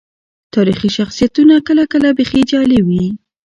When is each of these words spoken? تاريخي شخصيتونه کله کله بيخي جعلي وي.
تاريخي 0.55 0.89
شخصيتونه 0.99 1.55
کله 1.67 1.83
کله 1.93 2.09
بيخي 2.17 2.41
جعلي 2.51 2.79
وي. 2.87 3.03